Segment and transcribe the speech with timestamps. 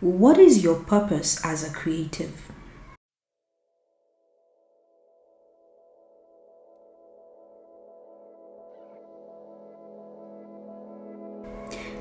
[0.00, 2.50] What is your purpose as a creative?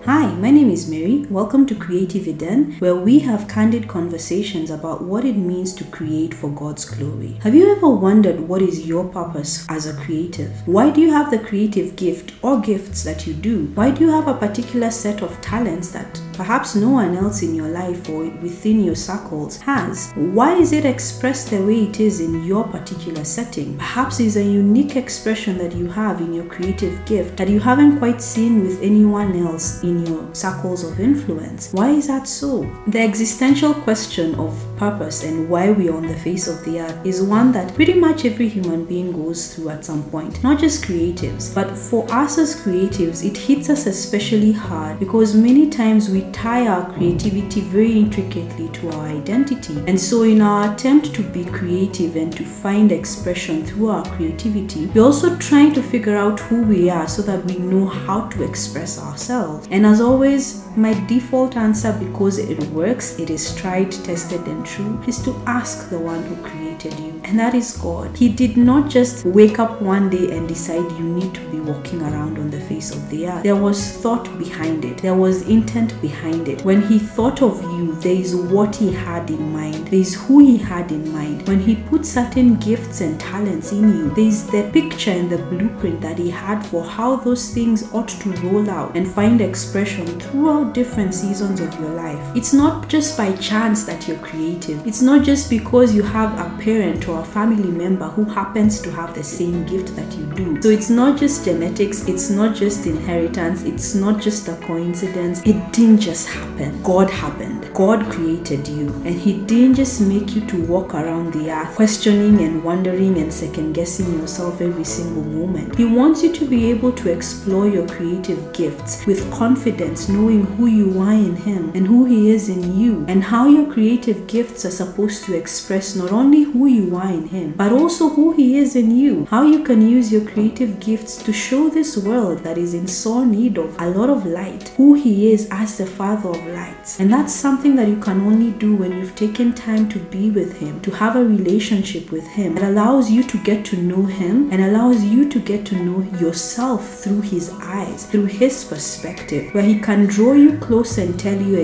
[0.05, 1.25] Hi, my name is Mary.
[1.29, 6.33] Welcome to Creative Eden, where we have candid conversations about what it means to create
[6.33, 7.37] for God's glory.
[7.43, 10.65] Have you ever wondered what is your purpose as a creative?
[10.65, 13.65] Why do you have the creative gift or gifts that you do?
[13.75, 17.53] Why do you have a particular set of talents that perhaps no one else in
[17.53, 20.13] your life or within your circles has?
[20.15, 23.77] Why is it expressed the way it is in your particular setting?
[23.77, 27.99] Perhaps it's a unique expression that you have in your creative gift that you haven't
[27.99, 31.73] quite seen with anyone else in your circles of influence.
[31.73, 32.65] Why is that so?
[32.87, 37.05] The existential question of purpose and why we are on the face of the earth
[37.05, 40.41] is one that pretty much every human being goes through at some point.
[40.41, 45.69] Not just creatives, but for us as creatives, it hits us especially hard because many
[45.69, 49.83] times we tie our creativity very intricately to our identity.
[49.85, 54.85] And so, in our attempt to be creative and to find expression through our creativity,
[54.87, 58.43] we're also trying to figure out who we are so that we know how to
[58.43, 59.67] express ourselves.
[59.71, 65.01] And as always, my default answer, because it works, it is tried, tested, and true,
[65.07, 68.15] is to ask the one who created you, and that is God.
[68.15, 72.01] He did not just wake up one day and decide you need to be walking
[72.01, 73.43] around on the face of the earth.
[73.43, 76.63] There was thought behind it, there was intent behind it.
[76.63, 80.39] When He thought of you, there is what He had in mind, there is who
[80.39, 81.47] He had in mind.
[81.47, 85.37] When He put certain gifts and talents in you, there is the picture and the
[85.37, 90.07] blueprint that He had for how those things ought to roll out and find expression
[90.19, 92.19] throughout different seasons of your life.
[92.35, 94.17] It's not just by chance that you're
[94.59, 98.81] creative, it's not just because you have a parent or a family member who happens
[98.81, 100.61] to have the same gift that you do.
[100.61, 105.41] So it's not just genetics, it's not just inheritance, it's not just a coincidence.
[105.45, 106.81] It didn't just happen.
[106.83, 107.73] God happened.
[107.73, 112.41] God created you, and He didn't just make you to walk around the earth questioning
[112.41, 115.75] and wondering and second guessing yourself every single moment.
[115.75, 120.67] He wants you to be able to explore your creative gifts with confidence, knowing who
[120.67, 124.65] you are in Him and who He is in you, and how your creative gifts
[124.65, 128.57] are supposed to express not only who you are in Him, but also who He
[128.57, 129.25] is in you.
[129.25, 133.25] How you can use your creative gifts to show this world that is in sore
[133.25, 136.99] need of a lot of light who He is as the Father of lights.
[136.99, 140.57] And that's something that you can only do when you've taken time to be with
[140.57, 144.51] Him, to have a relationship with Him that allows you to get to know Him
[144.51, 149.63] and allows you to get to know yourself through His eyes, through His perspective, where
[149.63, 151.57] He can draw you close and tell you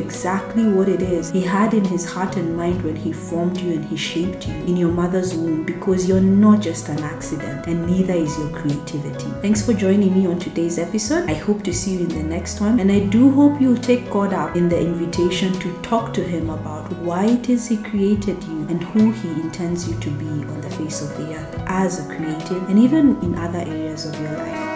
[0.56, 3.74] exactly what it is He had in His heart and mind when He formed you
[3.74, 7.86] and He shaped you in your mother's womb because you're not just an accident and
[7.86, 9.30] neither is your creativity.
[9.42, 11.30] Thanks for joining me on today's episode.
[11.30, 14.10] I hope to see you in the next one and I do hope you'll take
[14.10, 18.44] God up in the invitation to talk to Him about why it is He created
[18.44, 22.00] you and who He intends you to be on the face of the earth as
[22.00, 24.75] a creative and even in other areas of your life.